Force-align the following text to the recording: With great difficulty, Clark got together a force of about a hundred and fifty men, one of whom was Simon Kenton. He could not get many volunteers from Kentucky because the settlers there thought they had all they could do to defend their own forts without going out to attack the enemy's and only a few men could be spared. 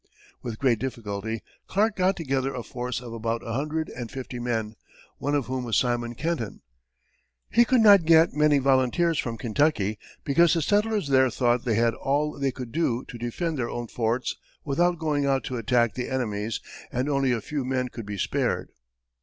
With 0.41 0.57
great 0.57 0.79
difficulty, 0.79 1.43
Clark 1.67 1.95
got 1.95 2.15
together 2.15 2.55
a 2.55 2.63
force 2.63 3.01
of 3.01 3.13
about 3.13 3.43
a 3.45 3.53
hundred 3.53 3.87
and 3.89 4.09
fifty 4.09 4.39
men, 4.39 4.73
one 5.19 5.35
of 5.35 5.45
whom 5.45 5.63
was 5.63 5.77
Simon 5.77 6.15
Kenton. 6.15 6.61
He 7.51 7.65
could 7.65 7.81
not 7.81 8.05
get 8.05 8.33
many 8.33 8.57
volunteers 8.57 9.19
from 9.19 9.37
Kentucky 9.37 9.99
because 10.23 10.55
the 10.55 10.63
settlers 10.63 11.09
there 11.09 11.29
thought 11.29 11.65
they 11.65 11.75
had 11.75 11.93
all 11.93 12.39
they 12.39 12.51
could 12.51 12.71
do 12.71 13.05
to 13.09 13.17
defend 13.19 13.59
their 13.59 13.69
own 13.69 13.85
forts 13.85 14.35
without 14.65 14.97
going 14.97 15.27
out 15.27 15.43
to 15.43 15.57
attack 15.57 15.93
the 15.93 16.09
enemy's 16.09 16.59
and 16.91 17.07
only 17.07 17.31
a 17.31 17.39
few 17.39 17.63
men 17.63 17.89
could 17.89 18.07
be 18.07 18.17
spared. 18.17 18.71